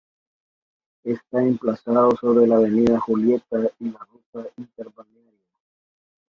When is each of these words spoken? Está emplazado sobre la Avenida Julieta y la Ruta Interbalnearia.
Está 1.03 1.43
emplazado 1.43 2.15
sobre 2.19 2.47
la 2.47 2.55
Avenida 2.55 2.99
Julieta 2.99 3.59
y 3.77 3.91
la 3.91 3.99
Ruta 3.99 4.49
Interbalnearia. 4.57 5.45